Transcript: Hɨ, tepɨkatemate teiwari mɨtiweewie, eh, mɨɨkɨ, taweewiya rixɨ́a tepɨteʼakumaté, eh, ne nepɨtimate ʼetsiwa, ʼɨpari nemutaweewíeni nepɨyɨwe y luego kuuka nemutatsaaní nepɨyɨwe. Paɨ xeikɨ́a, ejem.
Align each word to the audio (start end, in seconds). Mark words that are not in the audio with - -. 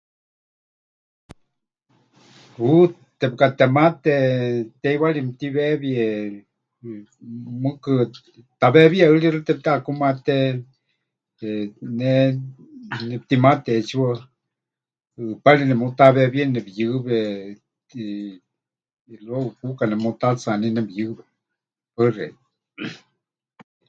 Hɨ, 2.57 2.69
tepɨkatemate 3.19 4.15
teiwari 4.81 5.19
mɨtiweewie, 5.27 6.03
eh, 6.17 6.35
mɨɨkɨ, 7.61 7.93
taweewiya 8.59 9.05
rixɨ́a 9.13 9.45
tepɨteʼakumaté, 9.47 10.35
eh, 11.47 11.63
ne 11.99 12.11
nepɨtimate 13.09 13.71
ʼetsiwa, 13.77 14.09
ʼɨpari 15.25 15.63
nemutaweewíeni 15.67 16.51
nepɨyɨwe 16.55 17.17
y 19.09 19.15
luego 19.25 19.47
kuuka 19.59 19.83
nemutatsaaní 19.87 20.67
nepɨyɨwe. 20.77 21.23
Paɨ 21.93 22.07
xeikɨ́a, 22.15 22.43
ejem. 22.85 22.97